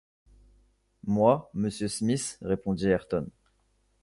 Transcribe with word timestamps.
Moi, 1.05 1.51
monsieur 1.53 1.87
Smith, 1.87 2.39
répondit 2.41 2.87
Ayrton. 2.87 3.27